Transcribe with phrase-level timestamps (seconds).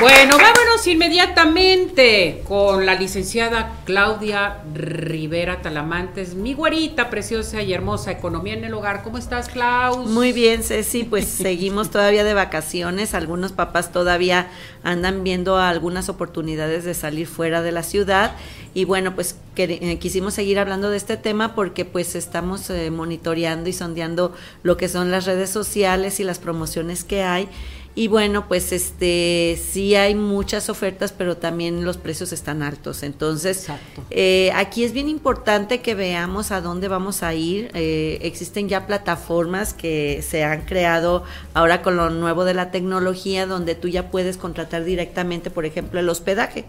[0.00, 8.54] Bueno, vámonos inmediatamente con la licenciada Claudia Rivera Talamantes, mi güerita preciosa y hermosa, Economía
[8.54, 9.02] en el Hogar.
[9.02, 10.08] ¿Cómo estás, Klaus?
[10.08, 13.12] Muy bien, Ceci, pues seguimos todavía de vacaciones.
[13.12, 14.48] Algunos papás todavía
[14.84, 18.32] andan viendo algunas oportunidades de salir fuera de la ciudad.
[18.72, 23.68] Y bueno, pues eh, quisimos seguir hablando de este tema porque pues estamos eh, monitoreando
[23.68, 24.32] y sondeando
[24.62, 27.50] lo que son las redes sociales y las promociones que hay
[27.96, 33.02] y bueno, pues este sí hay muchas ofertas, pero también los precios están altos.
[33.02, 33.66] Entonces,
[34.10, 37.70] eh, aquí es bien importante que veamos a dónde vamos a ir.
[37.74, 43.46] Eh, existen ya plataformas que se han creado ahora con lo nuevo de la tecnología,
[43.46, 46.66] donde tú ya puedes contratar directamente, por ejemplo, el hospedaje.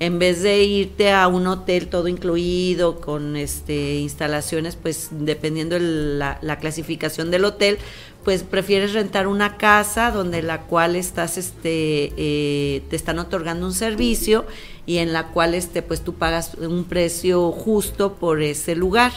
[0.00, 5.80] En vez de irte a un hotel todo incluido, con este instalaciones, pues dependiendo de
[5.80, 7.78] la, la clasificación del hotel,
[8.24, 13.74] pues prefieres rentar una casa donde la cual estás, este, eh, te están otorgando un
[13.74, 14.46] servicio
[14.86, 19.12] y en la cual, este, pues tú pagas un precio justo por ese lugar.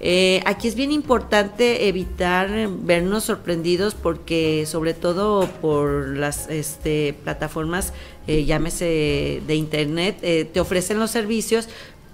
[0.00, 7.92] Eh, aquí es bien importante evitar vernos sorprendidos porque sobre todo por las este, plataformas,
[8.28, 11.68] eh, llámese de internet, te ofrecen los servicios,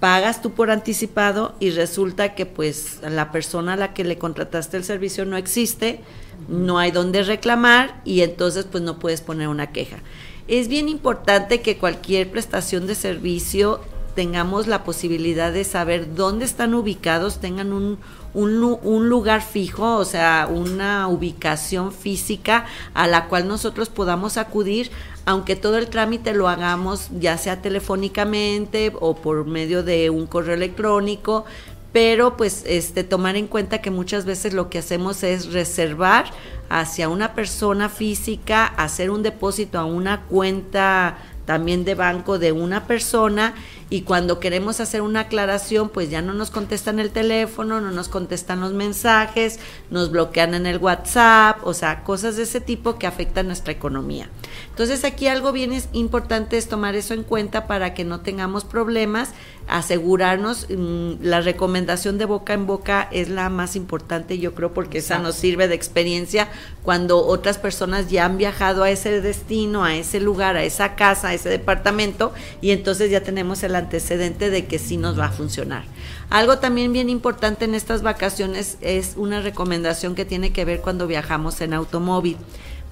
[0.04, 4.76] pagas tú por anticipado y resulta que pues la persona a la que le contrataste
[4.76, 6.00] el servicio no existe,
[6.46, 10.00] no hay donde reclamar y entonces pues no puedes poner una queja.
[10.46, 13.80] Es bien importante que cualquier prestación de servicio
[14.14, 17.98] tengamos la posibilidad de saber dónde están ubicados, tengan un,
[18.34, 24.90] un, lugar fijo, o sea, una ubicación física a la cual nosotros podamos acudir,
[25.26, 30.54] aunque todo el trámite lo hagamos ya sea telefónicamente o por medio de un correo
[30.54, 31.44] electrónico,
[31.92, 36.26] pero pues este tomar en cuenta que muchas veces lo que hacemos es reservar
[36.68, 42.86] hacia una persona física, hacer un depósito a una cuenta también de banco de una
[42.86, 43.54] persona
[43.90, 48.08] y cuando queremos hacer una aclaración pues ya no nos contestan el teléfono, no nos
[48.08, 49.58] contestan los mensajes,
[49.90, 54.28] nos bloquean en el WhatsApp, o sea, cosas de ese tipo que afectan nuestra economía.
[54.70, 58.64] Entonces aquí algo bien es importante es tomar eso en cuenta para que no tengamos
[58.64, 59.30] problemas,
[59.68, 64.98] asegurarnos, mm, la recomendación de boca en boca es la más importante yo creo porque
[64.98, 66.48] esa nos sirve de experiencia
[66.82, 71.28] cuando otras personas ya han viajado a ese destino, a ese lugar, a esa casa,
[71.28, 75.32] a ese departamento y entonces ya tenemos el antecedente de que sí nos va a
[75.32, 75.84] funcionar.
[76.30, 81.06] Algo también bien importante en estas vacaciones es una recomendación que tiene que ver cuando
[81.06, 82.36] viajamos en automóvil.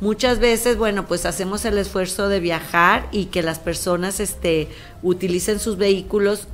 [0.01, 4.69] Muchas veces, bueno, pues hacemos el esfuerzo de viajar y que las personas este,
[5.03, 6.49] utilicen sus vehículos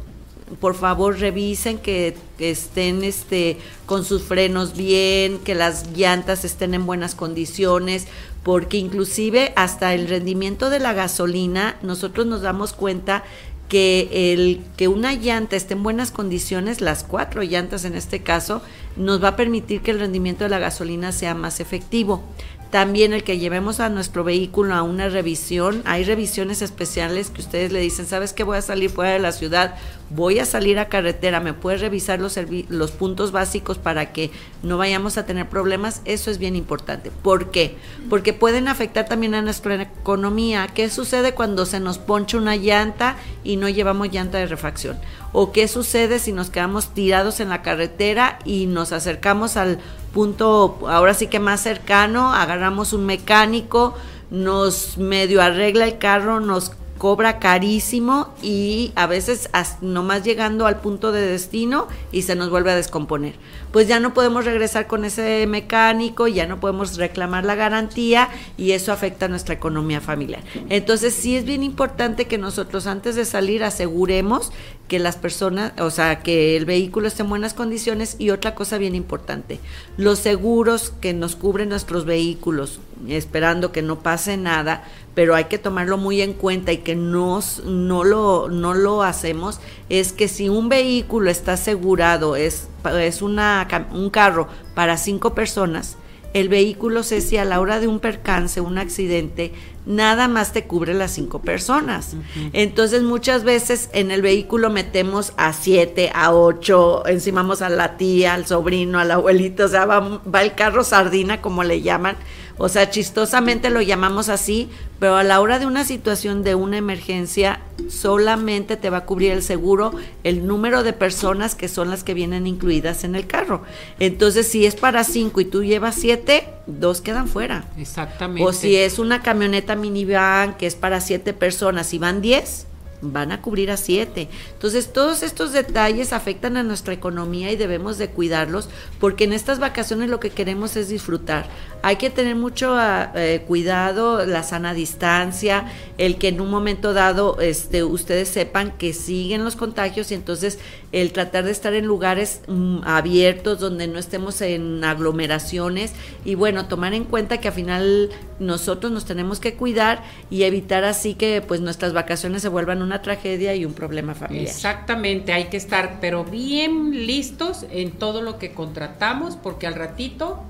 [0.61, 6.87] por favor revisen que, estén este con sus frenos bien, que las llantas estén en
[6.87, 8.07] buenas condiciones,
[8.43, 13.25] porque inclusive hasta el rendimiento de la gasolina nosotros nos damos cuenta
[13.69, 18.63] que el que una llanta esté en buenas condiciones, las cuatro llantas en este caso,
[18.97, 22.23] nos va a permitir que el rendimiento de la gasolina sea más efectivo.
[22.71, 27.73] También el que llevemos a nuestro vehículo a una revisión, hay revisiones especiales que ustedes
[27.73, 29.77] le dicen, ¿sabes que voy a salir fuera de la ciudad?
[30.11, 34.31] Voy a salir a carretera, ¿me puedes revisar los, puntos básicos para que
[34.63, 36.01] no vayamos a tener problemas?
[36.07, 37.11] Eso es bien importante.
[37.11, 37.77] ¿Por qué?
[38.09, 40.67] Porque pueden afectar también a nuestra economía.
[40.69, 44.99] ¿Qué sucede cuando se nos poncha una llanta y no llevamos llanta de refacción?
[45.33, 49.79] ¿O qué sucede si nos quedamos tirados en la carretera y nos acercamos al
[50.15, 53.95] punto ahora sí que más cercano, agarramos un mecánico,
[54.31, 59.49] nos medio arregla el carro, nos cobra carísimo y a veces
[59.81, 63.35] nomás llegando al punto de destino y se nos vuelve a descomponer.
[63.73, 68.73] Pues ya no podemos regresar con ese mecánico, ya no podemos reclamar la garantía y
[68.73, 70.43] eso afecta a nuestra economía familiar.
[70.69, 74.53] Entonces sí es bien importante que nosotros antes de salir aseguremos
[74.89, 78.79] que las personas, o sea, que el vehículo esté en buenas condiciones y otra cosa
[78.79, 79.61] bien importante,
[79.99, 84.83] los seguros que nos cubren nuestros vehículos, esperando que no pase nada,
[85.15, 89.61] pero hay que tomarlo muy en cuenta y que nos, no, lo, no lo hacemos,
[89.91, 92.69] es que si un vehículo está asegurado, es,
[92.99, 95.99] es una, un carro para cinco personas,
[96.35, 99.53] el vehículo si a la hora de un percance, un accidente,
[99.89, 102.15] nada más te cubre las cinco personas.
[102.53, 108.35] Entonces muchas veces en el vehículo metemos a siete, a ocho, encimamos a la tía,
[108.35, 112.17] al sobrino, al abuelito, o sea, va, va el carro sardina como le llaman,
[112.59, 114.69] O sea, chistosamente lo llamamos así,
[114.99, 119.31] pero a la hora de una situación de una emergencia, solamente te va a cubrir
[119.31, 119.93] el seguro
[120.25, 123.63] el número de personas que son las que vienen incluidas en el carro.
[124.01, 127.65] Entonces, si es para cinco y tú llevas siete, dos quedan fuera.
[127.77, 128.45] Exactamente.
[128.49, 132.67] O si es una camioneta minivan que es para siete personas y van diez,
[133.01, 134.29] van a cubrir a siete.
[134.53, 138.69] Entonces, todos estos detalles afectan a nuestra economía y debemos de cuidarlos
[139.01, 141.47] porque en estas vacaciones lo que queremos es disfrutar.
[141.83, 145.67] Hay que tener mucho ah, eh, cuidado, la sana distancia,
[145.97, 150.59] el que en un momento dado este, ustedes sepan que siguen los contagios y entonces
[150.93, 155.93] el tratar de estar en lugares mm, abiertos donde no estemos en aglomeraciones
[156.25, 160.85] y bueno, tomar en cuenta que al final nosotros nos tenemos que cuidar y evitar
[160.85, 164.47] así que pues nuestras vacaciones se vuelvan una tragedia y un problema familiar.
[164.47, 170.43] Exactamente, hay que estar pero bien listos en todo lo que contratamos porque al ratito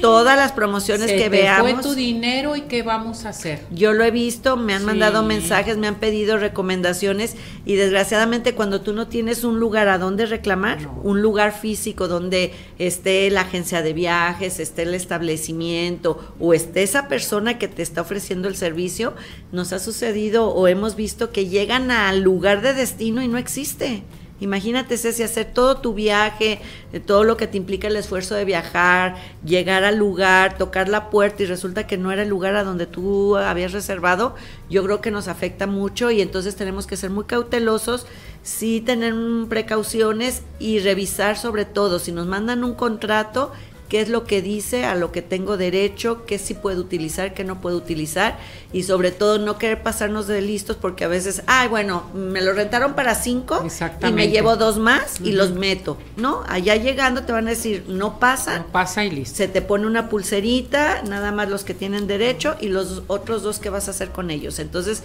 [0.00, 1.70] todas las promociones se que te veamos.
[1.72, 3.62] fue tu dinero y qué vamos a hacer.
[3.70, 4.86] Yo lo he visto, me han Sí.
[4.86, 7.34] mandado mensajes, me han pedido recomendaciones
[7.64, 11.00] y desgraciadamente cuando tú no tienes un lugar a donde reclamar, No.
[11.02, 17.08] un lugar físico donde esté la agencia de viajes, esté el establecimiento o esté esa
[17.08, 19.14] persona que te está ofreciendo el servicio,
[19.52, 24.02] nos ha sucedido o hemos visto que llegan al lugar de destino y no existe.
[24.38, 26.60] Imagínate, Ceci, hacer todo tu viaje,
[26.92, 31.08] eh, todo lo que te implica el esfuerzo de viajar, llegar al lugar, tocar la
[31.08, 34.34] puerta y resulta que no era el lugar a donde tú habías reservado,
[34.68, 38.06] yo creo que nos afecta mucho y entonces tenemos que ser muy cautelosos,
[38.42, 39.14] sí tener
[39.48, 43.52] precauciones y revisar sobre todo, si nos mandan un contrato,
[43.88, 47.44] qué es lo que dice, a lo que tengo derecho, qué sí puedo utilizar, qué
[47.44, 48.38] no puedo utilizar
[48.72, 52.52] y sobre todo no querer pasarnos de listos porque a veces, ay, bueno, me lo
[52.52, 53.64] rentaron para cinco
[54.06, 56.42] y me llevo dos más y los meto, ¿no?
[56.48, 59.36] Allá llegando te van a decir, no pasa, No pasa y listo.
[59.36, 63.58] se te pone una pulserita, nada más los que tienen derecho y los otros dos
[63.58, 64.58] que vas a hacer con ellos.
[64.58, 65.02] Entonces,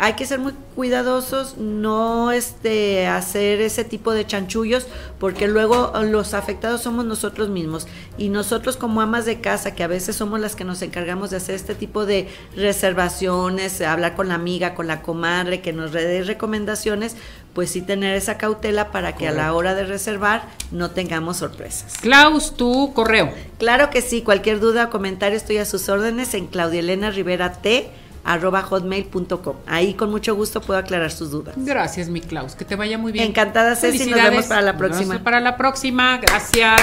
[0.00, 4.86] hay que ser muy cuidadosos, no este hacer ese tipo de chanchullos,
[5.18, 7.86] porque luego eh, los afectados somos nosotros mismos.
[8.16, 11.36] Y nosotros como amas de casa, que a veces somos las que nos encargamos de
[11.36, 16.22] hacer este tipo de reservaciones, hablar con la amiga, con la comadre, que nos dé
[16.22, 17.14] recomendaciones,
[17.52, 21.98] pues sí tener esa cautela para que a la hora de reservar no tengamos sorpresas.
[22.00, 23.34] Klaus, tu correo.
[23.58, 27.90] Claro que sí, cualquier duda o comentario estoy a sus órdenes en claudielena rivera t
[28.24, 29.56] arroba hotmail.com.
[29.66, 31.54] Ahí con mucho gusto puedo aclarar sus dudas.
[31.56, 32.54] Gracias, mi Klaus.
[32.54, 33.26] Que te vaya muy bien.
[33.26, 34.10] Encantada, Ceci.
[34.10, 35.24] Nos vemos para la Nos vemos próxima.
[35.24, 36.18] Para la próxima.
[36.18, 36.78] Gracias.